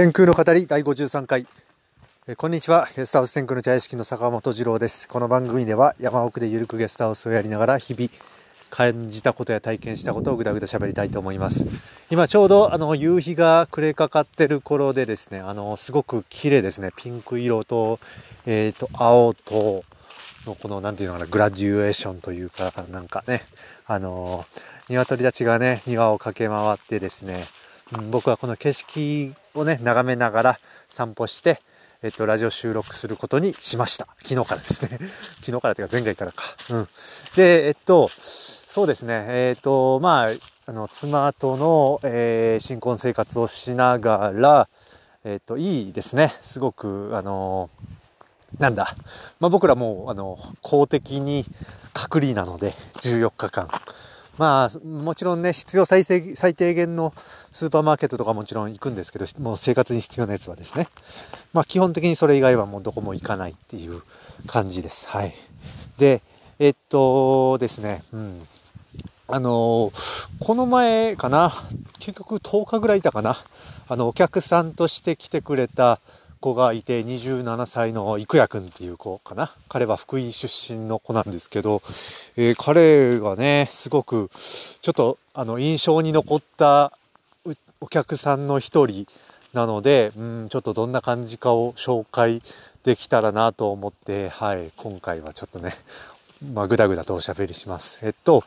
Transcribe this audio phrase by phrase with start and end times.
[0.00, 1.46] 天空の語り第53回
[2.26, 2.88] えこんにちは。
[2.96, 5.06] ゲストハウス天空の茶屋敷の坂本二郎です。
[5.06, 8.08] この番組では山奥でゆるくゲストハウスをやりながら日々
[8.70, 11.66] 感じたことや体験したことをぐだぐだ喋りたいと思います。
[12.10, 16.92] 今ちょうどあの夕日が暮れかかってる頃でですねあのすごく綺麗ですね。
[16.96, 18.00] ピンク色と
[18.46, 19.84] えっ、ー、と青と
[20.46, 23.42] のこの何て言うのかなグラデュエーションというかなんかね
[23.84, 24.46] あの
[24.88, 27.44] 鶏たちがね庭を駆け回ってですね
[28.10, 30.58] 僕はこの景色をね、眺めながら
[30.88, 31.60] 散歩して、
[32.02, 34.06] えっと、ラジオ収録することにしました。
[34.22, 34.98] 昨日からですね。
[35.44, 36.44] 昨日からというか前回からか。
[36.70, 36.88] うん。
[37.36, 39.24] で、えっと、そうですね。
[39.28, 40.30] えっと、まあ、
[40.66, 44.68] あの、妻との、えー、新婚生活をしながら、
[45.24, 46.34] えっと、いいですね。
[46.40, 47.70] すごく、あの、
[48.58, 48.96] なんだ。
[49.40, 51.44] まあ、僕らもう、あの、公的に
[51.92, 53.68] 隔離なので、14日間。
[54.40, 57.12] まあ、もちろんね、必要最低最低限の
[57.52, 60.88] スーパーマーケットとかもちろん行くんですけど、もう生活に必要なやつはですね。
[61.52, 64.00] まあ、基本的にそれ以外はもうどこも行かないっていう
[64.46, 65.06] 感じです。
[65.08, 65.34] はい。
[65.98, 66.22] で、
[66.58, 68.40] えっとですね、うん。
[69.28, 69.92] あの
[70.40, 71.52] この前かな、
[71.98, 73.36] 結局10日ぐらいいたかな、
[73.90, 76.00] あの、お客さんとして来てくれた、
[76.40, 81.82] 子がいて27歳の郁也くんっていう子かな彼は福井出身の子なんですけど、
[82.36, 86.92] えー、彼がねすごくちょっとあの印象に残った
[87.80, 89.06] お客さんの一人
[89.52, 92.42] なのでうんちょっとどんな感じかを紹介
[92.84, 95.74] できたらなと思って、はい、今回はちょっとね
[96.54, 98.00] まあ、ぐだぐだとおしゃべりします。
[98.02, 98.42] えっと、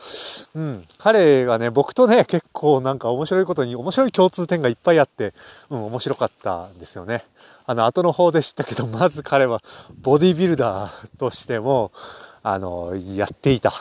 [0.55, 5.31] うん、彼がね、僕とね、結構なんか面白いことに、面白い共通点がいっぱいあって、
[5.69, 7.23] うん、面白かったんですよね。
[7.65, 9.61] あの、後の方でしたけど、まず彼は、
[10.01, 11.91] ボディビルダーとしても、
[12.43, 13.71] あの、やっていた。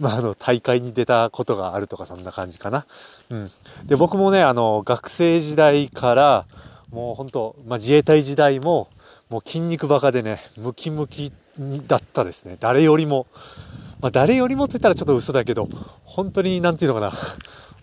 [0.00, 2.84] まあ、あの、大会に出たことがあるとか、そんな感じかな。
[3.30, 3.50] うん。
[3.86, 6.46] で、僕もね、あの、学生時代から、
[6.90, 8.88] もう本当、まあ、自衛隊時代も、
[9.30, 11.32] もう筋肉バカでね、ムキムキ
[11.86, 12.56] だったですね。
[12.58, 13.26] 誰よりも。
[14.00, 15.68] まあ、誰よりもって言ったらちょっと嘘だけど、
[16.04, 17.12] 本当になんていうのかな。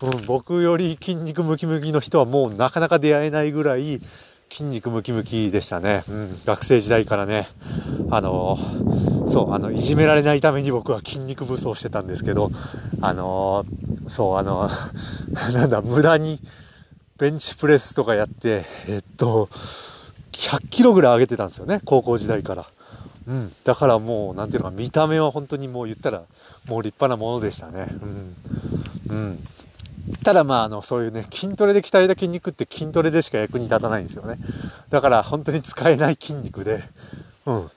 [0.01, 3.99] うん、僕より筋肉ムキムキの人はもうなかなか出会えないぐらい
[4.49, 6.03] 筋肉ムキムキでしたね。
[6.09, 7.47] うん、学生時代からね。
[8.11, 8.57] あの
[9.27, 12.49] そう、あの、いじめられないために僕は筋肉武装してたんですけど、
[13.01, 13.65] あの
[14.07, 14.69] そう、あの
[15.53, 16.39] なんだ、無駄に
[17.17, 19.49] ベンチプレスとかやって、えっと、
[20.31, 22.65] 100キロぐらい上げてたんですよね、高校時代から。
[23.27, 26.23] うん、だからもう、なんていうのか、見た目は本当にもう言ったら、
[26.67, 27.87] もう立派なものでしたね。
[29.07, 29.15] うん。
[29.15, 29.47] うん。
[30.23, 34.37] ただまあ、あの、そういうね、筋トレで鍛えた筋肉って筋トレでしか役に立たないんですよね。
[34.89, 36.81] だから本当に使えない筋肉で、
[37.45, 37.71] うん。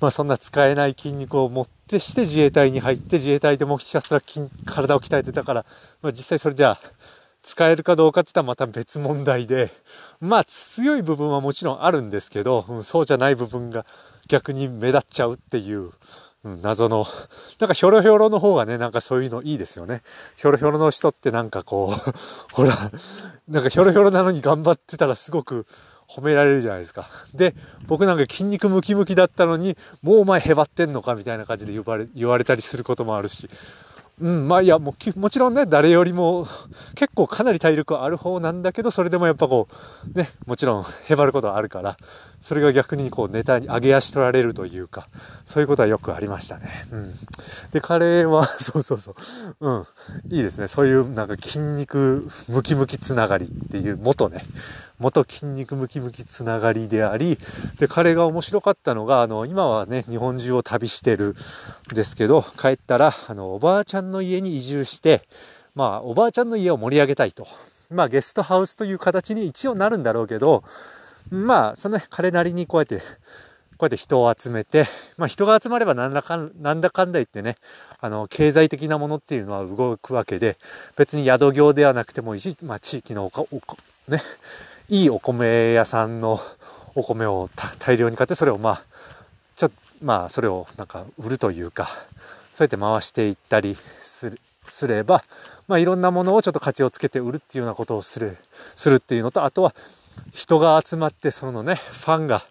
[0.00, 5.66] まあそんな使えない筋肉を持ってして自衛隊に入って自衛隊でもひたすら筋体を鍛えてたから、
[6.02, 6.80] まあ実際それじゃあ、
[7.42, 9.70] 使えるかどうかって言ったらまた別問題で、
[10.20, 13.86] まあ強い部分はもちろんあるんですけど、うん、そうじゃない部分が
[14.28, 15.92] 逆に目立っちゃうっていう、
[16.46, 17.04] うん、謎の、
[17.58, 20.02] なんかひょろひょろの方がね、なんかそういうのいいですよね。
[20.36, 22.12] ひょろひょろの人ってなんかこう、
[22.54, 22.72] ほら、
[23.48, 25.66] なんかひょろひょろなのに頑張ってたらすごく
[26.08, 27.08] 褒められるじゃないですか。
[27.34, 27.56] で、
[27.88, 33.48] 僕なんか筋肉ムキムキだったのに、もうお前へばってんのかみたいな感じで言われ言われたりすることもあるし、
[34.20, 36.46] うん、まあいや、もう、もちろんね、誰よりも、
[36.94, 39.68] 結構かなり体力ある方なんだけど、それでもやっぱこ
[40.14, 41.98] う、ね、もちろん、へばることはあるから、
[42.40, 45.08] それが逆にこう、ネタに上げ足取られるというか、
[45.44, 46.68] そういうことはよくありましたね。
[46.92, 47.12] うん。
[47.72, 49.14] で、彼は、 そうそうそ
[49.60, 49.86] う、うん、
[50.30, 50.68] いいですね。
[50.68, 54.44] そういうなんか筋肉ムキムキつながりっていう元ね、
[54.98, 57.38] 元筋肉ムキムキつながりであり、
[57.78, 61.34] で、彼が面白かったのが、あの、今はね、日本中を旅してる
[61.92, 65.22] んですけど、帰ったら、あの、おばあちゃんの家に移住して、
[65.74, 67.46] まあ、おばあちゃんの家を盛り上げたいと。
[67.90, 70.64] まあ、ゲストハウスという形に一応なるんだろうけど、
[71.30, 74.86] まあ、その、彼なりにこうやって、こうやって人を集めて、
[75.18, 77.56] まあ人が集まればなんだかんなんだかんだ言ってね、
[78.00, 80.56] あの、経済的なものっていうのは動くわけで、
[80.96, 83.30] 別に宿業ではなくてもいいし、まあ地域の、
[84.08, 84.22] ね、
[84.88, 86.40] いいお米屋さんの
[86.94, 88.82] お米を大量に買って、それをまあ、
[89.56, 91.86] ちょっと、まあ、それをなんか売るというか、
[92.52, 95.22] そうやって回していったりするすれば、
[95.68, 98.36] まあ、いろんなものをちょっと価値をつけて売るっていうようなことをする、
[98.74, 99.74] するっていうのと、あとは
[100.32, 102.42] 人が集まって、そのね、ファンが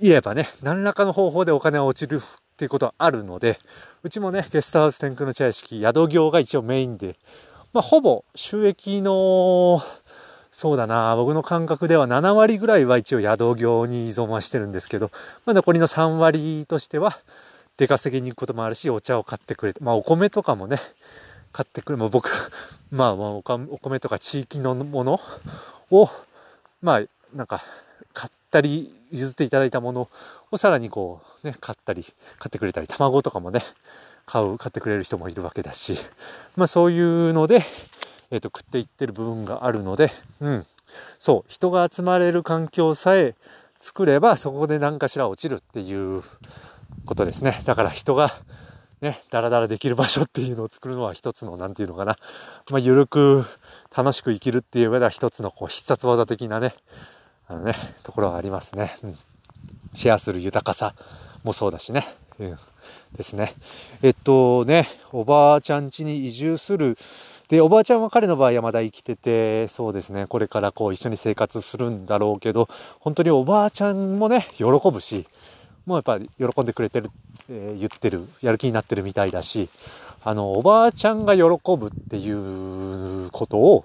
[0.00, 2.20] いればね、何らかの方法でお金が落ちるっ
[2.56, 3.58] ていうことはあるので、
[4.02, 7.16] うちもね、ゲストハウス天空の茶屋敷、宿業が一応メインで、
[7.72, 9.82] まあ、ほぼ収益の
[10.52, 15.10] そうだな、僕の感覚では7割ぐらいは一応宿業に依存はしてるんですけど、
[15.44, 17.16] まあ、残りの3割としては、
[17.76, 20.78] 出稼ぎに行くこともあるし、お茶を買ってくれて、まあお米とかもね、
[21.52, 22.30] 買ってくれ、まあ僕、
[22.92, 25.20] まあお米とか地域のもの
[25.90, 26.08] を、
[26.84, 27.02] まあ
[27.34, 27.64] なんか
[28.12, 30.08] 買ったり譲っていただいたもの
[30.50, 33.60] をさらにこうね買ったり買ってくれたり卵とかもね
[34.26, 35.94] 買う買ってくれる人もいるわけだし
[36.56, 37.62] まあそういうので、
[38.30, 40.10] えーと、食っていってる部分があるので
[40.40, 40.66] うん。
[41.18, 43.34] そう人が集まれる環境さえ
[43.78, 46.22] 作ればそこで何かしら落ちるっていう
[47.06, 47.54] ことですね。
[47.64, 48.30] だから人が
[49.04, 52.16] ね、ダラダラできる場所っていうのを作るのは一つの、何て言うのかな、
[52.70, 53.44] まあ、ゆるく
[53.96, 56.74] 楽しく生きるっていう上では一つのこう必殺技的なね、
[57.46, 58.96] あのね、ところはありますね。
[59.04, 59.16] うん。
[59.94, 60.94] シェアする豊かさ
[61.44, 62.04] もそうだしね。
[62.40, 62.58] うん。
[63.16, 63.54] ですね。
[64.02, 66.96] えっとね、おばあちゃん家に移住する。
[67.48, 72.68] で、おばあちゃんは彼の場合はまだ生きてて、そうですね、これからこう一緒に生活するんだろうけど、
[72.98, 75.26] 本当におばあちゃんもね、喜ぶし、
[75.86, 77.10] もうやっぱり喜んでくれてる、
[77.50, 79.68] えー、言ってる、やる気になってるみたいだし、
[80.24, 81.42] あの、おばあちゃんが喜
[81.76, 83.84] ぶっていうことを、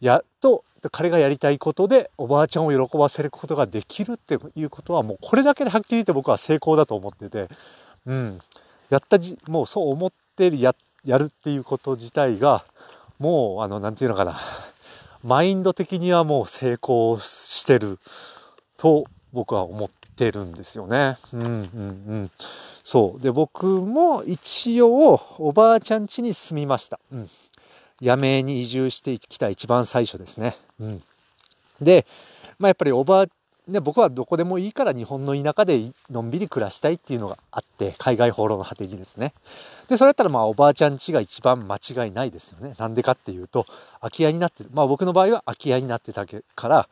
[0.00, 7.48] やっと彼がやりたいことでおばあちゃんを喜ばせることができるっていうことはもうこれだけではっきり言って僕は成功だと思ってて、
[8.06, 8.38] うん、
[8.88, 10.74] やったじもうそう思ってや
[11.04, 12.64] やるっていうこと自体が
[13.18, 14.38] もうあの何て言うのかな。
[15.22, 17.98] マインド的にはもう成功してる
[18.78, 19.90] と僕は思っ
[20.20, 21.16] てるんですよね。
[21.32, 21.52] うんうんう
[22.24, 22.30] ん。
[22.84, 27.00] そうで僕も一応おばあちゃん家に住みました。
[27.10, 27.28] うん
[28.02, 30.56] 八女に移住してきた一番最初ですね。
[30.80, 31.02] うん、
[31.82, 32.06] で、
[32.58, 33.26] まあ、やっぱりおばあ
[33.68, 35.78] ね、僕はどこでもいいから日本の田舎で
[36.10, 39.32] のんびり暮らしたいっていうのがあって海外放浪の果てにですね
[39.88, 43.66] でそれやったらまあおばあちゃん家が一番間違いないですよねなんでかっていうと
[44.00, 46.88] 空き家になってるまあ僕の場合は空き家になってたから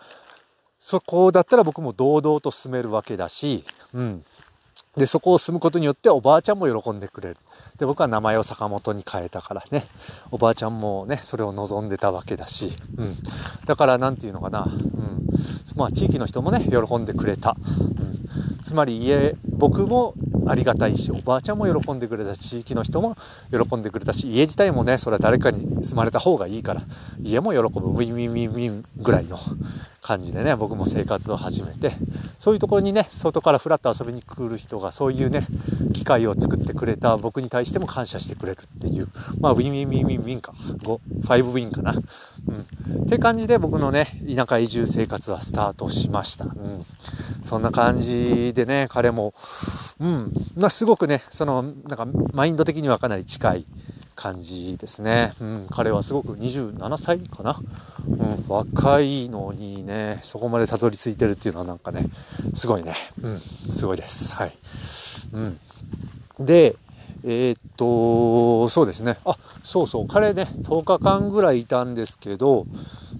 [0.78, 3.64] そこだったら僕も堂々と進めるわけだし、
[3.94, 4.24] うん、
[4.96, 7.36] でそこを進むことによっておばあちゃんも喜んでくれる。
[7.78, 9.86] で僕は名前を坂本に変えたからね。
[10.32, 13.14] おばあちゃんもねそれを望んでたわけだし、うん、
[13.66, 14.78] だから何て言うのかな、うん。
[15.76, 20.14] まあ、地域の人もね喜んでくれた、うん、つまり家僕も
[20.48, 23.16] ありがたいしおばあちゃんも喜んでくれたし地域の人も
[23.50, 26.82] 喜んでくれたし家自体もねそれは誰かに住まれた方がいいから
[27.22, 29.38] 家も喜ぶウィンウィンウィンウィンぐらいの
[30.00, 31.92] 感じでね僕も生活を始めて
[32.38, 35.46] そういうところにね外からフラッと遊びに来る人がそういうね
[35.92, 39.08] 機会を作ってくれた僕に対しても感謝してくれるっていう
[39.40, 41.92] まあウィンウィンウィンウィンウィンか5 5ウィンかな。
[41.92, 43.02] うん。
[43.04, 46.46] って感じで僕のね田舎移住生活はスタートしました。
[46.46, 46.86] うん。
[47.42, 49.34] そんな感じでね彼も
[50.00, 53.66] うんまあすごくねそのなんかマインド的にはかなり近い
[54.18, 55.32] 感じですね。
[55.40, 57.56] うん、彼はすごく27歳かな、
[58.08, 62.04] うん、若いのにね、そこまでたどり着いてるっていうのはなんかね、
[62.52, 62.96] すごいね。
[63.22, 64.34] うん、すごいです。
[64.34, 64.52] はい。
[65.32, 65.60] うん。
[66.44, 66.74] で、
[67.22, 69.18] えー、っと、そうですね。
[69.24, 72.66] あ、そうそう、彼ね、10日間ぐらいいたんですけど、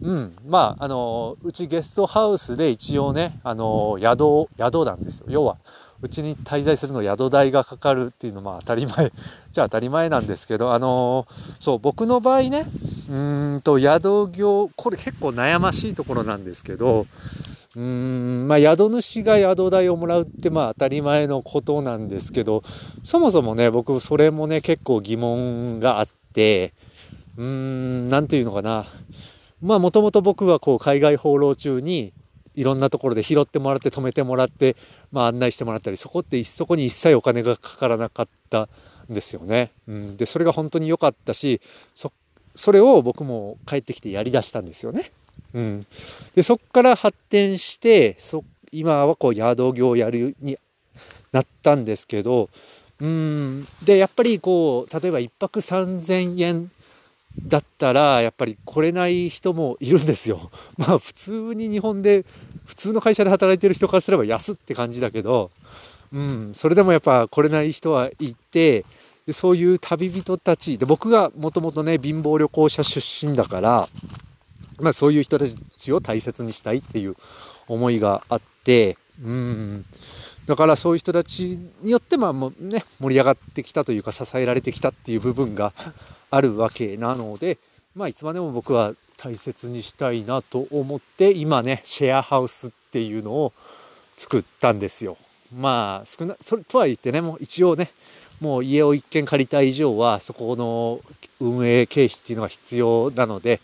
[0.03, 5.27] うん、まあ、あの、うちゲストハウスで一応ね、あの、宿、宿なんですよ。
[5.29, 5.59] 要は、
[6.01, 9.13] うちに滞在するの宿代がかかるっていうのは当たり前。
[9.53, 12.65] じゃあ当たり前なんですけどあのー、そう僕の場合ね
[13.11, 13.15] う
[13.57, 17.07] んと宿業これ結構悩ましいところなんですけど
[17.77, 22.63] うんまあ宿主が宿代をもらうってまあ当たり前のことなんですけど
[23.03, 26.75] そもそもね僕それもね結構疑問があって
[27.37, 28.87] うーん何て言うのかな。
[29.61, 32.13] まあもともと僕はこう海外放浪中に
[32.59, 34.75] いろんなところで拾ってもらって止めてもらって、
[35.13, 38.69] まあ、案内してもらったりそこってそこに一切お金がかからなかった
[39.09, 39.71] んですよね。
[39.87, 41.61] うん、でそれが本当に良かったし
[41.95, 42.13] そ
[42.57, 45.13] それを僕も帰ってきてやりだしたんですよね。
[45.55, 45.87] うん、
[46.35, 50.59] でそこから発展してそ今はこう宿業をやるに
[51.31, 52.51] なったんですけど
[53.01, 56.71] うんでやっぱりこう例えば1泊3,000円
[57.47, 60.51] だったらやっぱり来れない人もいるんですよ。
[60.77, 62.25] まあ普通に日本で
[62.65, 65.51] 普通の会社で働いてる人からすれば安って感じだけど、
[66.13, 68.85] うん、それでもやっぱ来れない人はいて
[69.27, 73.89] でそういう旅人たちで僕がもともとね貧乏旅行者出身だから、
[74.81, 75.45] まあ、そういう人た
[75.77, 77.15] ちを大切にしたいっていう
[77.67, 79.85] 思いがあってうん
[80.47, 85.75] だからそういう人たちによってまあもうね盛り上がってきたというか支えられてきたっていう部分が
[86.31, 87.59] あるわけなので、
[87.95, 93.53] まあ、いつまでも僕は大切にしたいなと思って今ねシェアハウスっていうのを
[94.17, 95.17] 作ったんですよ。
[95.55, 97.91] まあ少なそれとは言ってねもう一応ね
[98.41, 101.01] もう家を一軒借りた以上はそこの
[101.41, 103.61] 運営経費っていうのが必要なので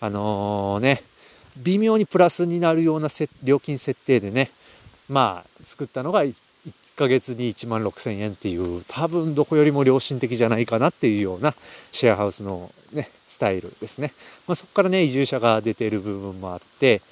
[0.00, 1.02] あのー、ね
[1.58, 3.08] 微妙にプラスになるような
[3.42, 4.50] 料金設定でね
[5.08, 6.22] まあ作ったのが
[6.96, 11.54] 1ヶ月に1万6000円っていう多分どこよりも良心的じゃないかなっていうような
[11.92, 14.12] シェアハウスのねスタイルですね、
[14.46, 17.02] まあ、そこからね移住者が出ている部分もあって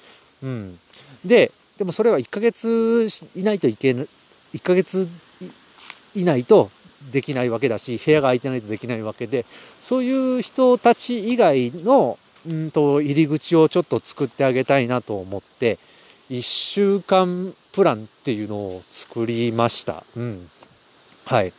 [0.43, 0.79] うん。
[1.25, 4.07] で、でもそれは1ヶ月いないといけない、
[4.53, 5.07] 1ヶ月
[6.13, 6.69] 以内と
[7.11, 9.45] できないわけだし、部屋が空いてないとできないわけで、
[9.81, 15.79] そういう人たち以外の、うんと、入り口をちょっと作ってあげたいなと思って、
[16.29, 20.03] 1週間プランっていうのを作りました。
[20.15, 20.49] うん。
[21.25, 21.51] はい。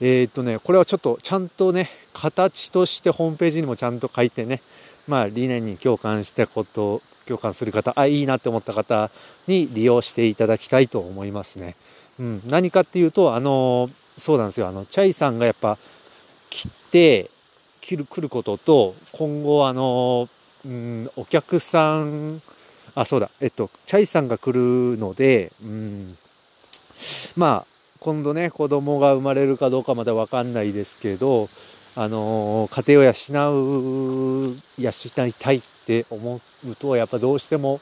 [0.00, 4.62] えーっとね、これはちょっとちゃんとね、形としてホームページにもちゃんと書いてね、
[5.08, 9.10] まあ理念に共感したこと、共感する方、あ、いいなって思った方
[9.48, 11.74] に利用していただきたいと思いますね。
[12.20, 12.42] うん。
[12.46, 14.68] 何かっていうと、あの、そうなんですよ。
[14.68, 15.78] あの、チャイさんがやっぱ
[16.48, 17.28] 切って、
[17.80, 20.28] 切る、来ることと、今後あの、
[20.64, 22.40] うん、お客さん、
[22.94, 26.16] あ、そうだ、えっと、チャイさんが来るので、うん、
[27.36, 27.66] まあ、
[28.00, 31.48] 今度ね、子供が生まれるかどうかまだわかんないですけど、
[31.96, 33.12] あの家庭を養
[34.52, 37.80] う、養いたいって思うと、やっぱどうしても、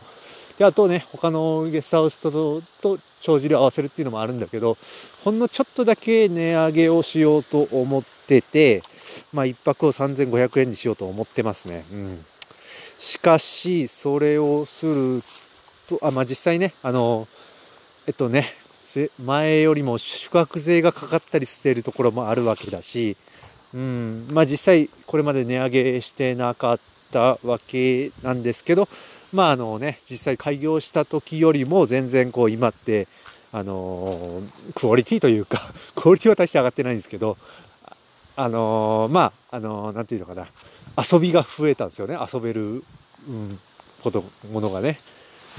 [0.58, 4.76] で、あとね、他のゲストハウスと、と帳尻を合わせるっていうのもあるんだけど、
[5.22, 8.82] ほんのちょっとだけ値上げをしようと思ってて、
[9.32, 11.84] まあ、一泊を3500円にしようと思ってますね。
[11.92, 12.24] うん。
[12.98, 15.22] しかし、それをする
[15.88, 17.28] と、あ、まあ、実際ね、あの、
[18.06, 18.46] えっとね、
[19.22, 23.16] 前よりも宿泊税がかかったりしているところもあるわけだし、
[23.74, 26.80] うん、まあ実際これまで値上げしてなかっ
[27.12, 28.88] たわけなんですけど、
[29.32, 33.08] まああのね、実際開業した時よりも全然こう今って、
[33.52, 34.42] あの
[34.74, 35.60] クオリティというか、
[35.94, 37.36] クオリティは大して上がってないんですけど、
[38.36, 40.48] あのまあ、あのなんていうのかな、
[40.98, 42.84] 遊びが増えたんですよね、遊べる、
[43.28, 43.58] うん、
[44.02, 44.98] こと、ものがね。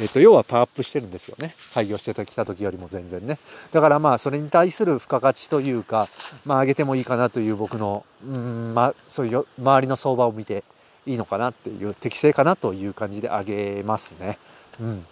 [0.02, 1.54] えっと、要はパワーアップしてるんですよね。
[1.74, 3.38] 開業してきた時よりも全然ね。
[3.74, 6.08] だからまあ、それに対する付加価値というか、
[6.46, 10.64] まあ、上げてもいいかなという僕の、うん、まあ、そういう周りの相場を見て
[11.06, 14.38] いいのかなっていう、適正かなという感じで上げますね。
[14.80, 15.06] うん。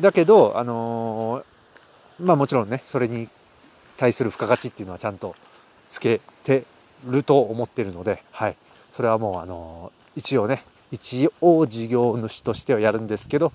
[0.00, 1.44] だけど、あのー
[2.22, 3.28] まあもちろんね、それに
[3.96, 5.34] 対する付加価値っていうのはちゃんと
[5.88, 6.64] つけて
[7.06, 8.56] ると思ってるので、はい。
[8.90, 13.52] それはもう、あの一応ね、一応事業主としてはやるんですけど、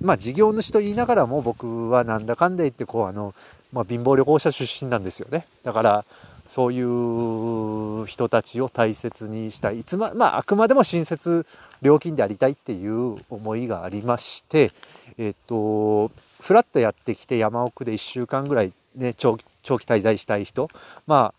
[0.00, 3.34] まあ事業主と言いながらも僕はなんだかんだ言ってこうあの、
[3.72, 5.46] まあ、貧乏旅行者出身なんですよね。
[5.62, 6.04] だから
[6.46, 9.80] そういう人たちを大切にしたい。
[9.80, 11.46] いつま、まああくまでも親切
[11.80, 14.70] 料金でありたいっていう思いがありまして、
[15.16, 16.08] えっと、
[16.40, 20.68] フラッとやってきて山奥で1週間ぐらいね、長期長期滞在したい人、
[21.06, 21.32] ま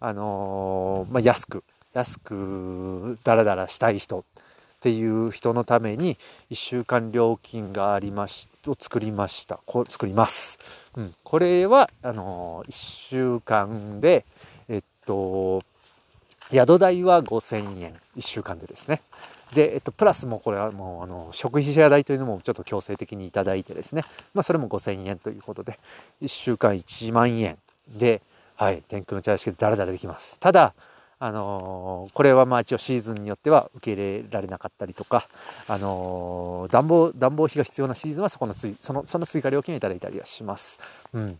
[0.00, 1.62] あ、あのーまあ安く、
[1.96, 4.22] 安くダラダラしたい人っ
[4.80, 6.16] ていう人のために
[6.50, 9.60] 1週間料金がありましを作りました。
[9.64, 10.58] こ作ります、
[10.94, 14.26] うん、これはあの1週間で
[14.68, 15.62] えっと
[16.52, 17.94] 宿代は5000円。
[18.16, 19.00] 1週間でですね。
[19.54, 24.02] で、えっと、プラスもこれはもうあの食費シェア代というのもちょっと強制的にいただいてですね。
[24.34, 25.78] まあそれも5000円ということで
[26.20, 27.56] 1週間1万円
[27.88, 28.20] で
[28.54, 30.38] はい天空の茶屋敷でダラダラできます。
[30.38, 30.74] ただ
[31.18, 35.26] あのーこれはまあ一応シーズンによっては受け入れられなかったりとか、
[35.68, 40.78] あのー暖房、暖房費が必要なシーズンはそこのつ、その、その追加料金をいただいたりはします。
[41.12, 41.38] うん。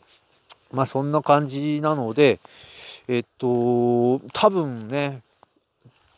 [0.72, 2.40] まあそんな感じなので、
[3.08, 5.20] えっと、多分ね、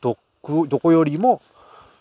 [0.00, 1.42] どこ、どこよりも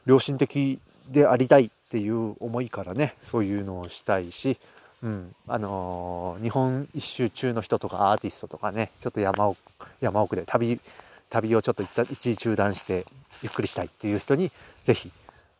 [0.05, 4.57] 良心的でありたいっていう思いからね、そういうのをしたいし、
[5.03, 9.59] うん、あのー日本一周中の人とかアーティストとかね、ちょっと山奥、
[10.01, 10.79] 山奥で旅、
[11.29, 13.05] 旅をちょっと一時中断して
[13.41, 14.51] ゆっくりしたいっていう人に
[14.83, 15.11] ぜひ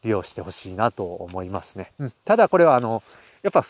[0.04, 1.92] 利用してほしいなと思いますね。
[2.00, 3.04] うん、ただこれはあの
[3.44, 3.64] やっぱ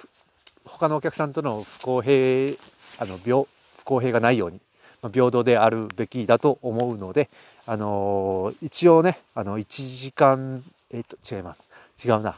[0.65, 2.55] 他のお客さんとの不公平
[2.99, 3.45] あの病
[3.77, 4.59] 不公平がないように
[5.01, 7.29] まあ平等であるべきだと思うので、
[7.65, 11.55] あのー一応ねあの1時間えっ、と違いま
[11.95, 12.37] す違うな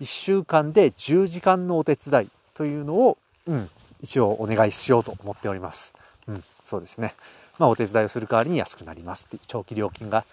[0.00, 3.70] 1週間で10時間のお手伝いというのを、うん、
[4.02, 5.94] 一応お願いしようと思っております。
[6.26, 7.14] うん、そうですね。
[7.58, 10.24] まあ、お手伝いをする代わりに安くなりますっていう長期料金が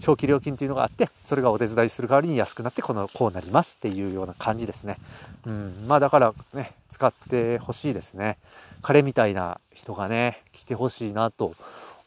[0.00, 4.96] 長期料金っていうのがあってそれがお手伝いする代わりに安くなってこのこうなりますっていうような感じですね。
[5.46, 8.38] うん、まあだからね使ってほしいですね。
[8.80, 11.54] 彼みたいな人がね来てほしいなと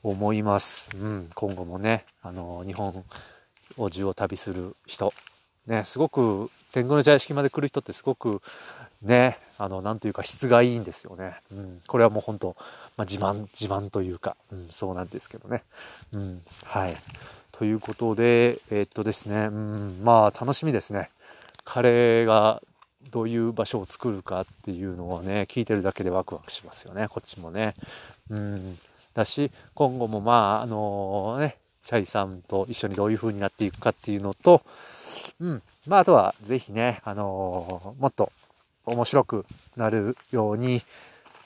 [0.03, 0.89] 思います。
[0.95, 3.05] うん、今後もねあの日本
[3.77, 5.13] を中を旅する人
[5.67, 8.41] ねすごく天狗の茶屋敷まで来る人ってすごく
[9.01, 11.35] ねあのなんというか質がいいんですよね。
[11.51, 12.55] うん、これはもう本当
[12.97, 15.63] まあ、自慢自慢というか、うん、そうなんですけどね。
[16.13, 16.95] うん、はい
[17.51, 21.09] ということでえーっとですね、うん、まあ楽しみですね。
[21.63, 22.61] 彼が
[23.11, 27.75] どういう場所を作るかっていうのをね聞いてるだけでワクワクしますよねこっちもね。
[28.29, 28.77] うん、
[29.13, 34.63] だし今後もまああのねチャイさんと一緒にどういう風になっていくかっていうのと、
[35.39, 38.31] うん、まあ、あとはぜひね、あのー、もっと
[38.85, 40.81] 面白くなるように、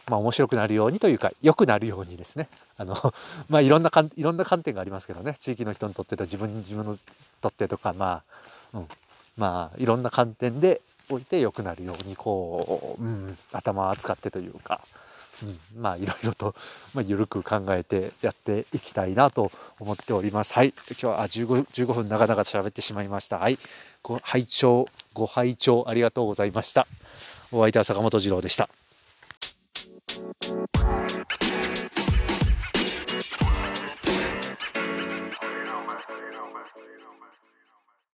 [0.09, 2.49] まあ面白くなるようにというか、良くなるようにですね。
[2.77, 2.95] あの、
[3.49, 5.35] まあいろんなかん、いろんな観点がありますけどね。
[5.37, 6.97] 地域の人にとってと自分、自分の
[7.41, 8.23] とってとか、ま
[8.73, 8.87] あ、うん。
[9.37, 14.81] まあいろんな観点でおいて良くなるように、こう、うん、頭を使ってというか、
[15.43, 15.45] う
[15.77, 16.55] ん、まあいろいろと、
[16.93, 20.53] まあ、緩く考えてやっていきたいなと思っております。
[20.53, 20.73] はい。
[20.89, 23.39] 今日はあ 15, 15分長々と喋ってしまいました。
[23.39, 23.57] はい。
[24.01, 26.87] ご拝聴、ご拝聴ありがとうございました。
[27.51, 28.69] お相手は坂本二郎でした。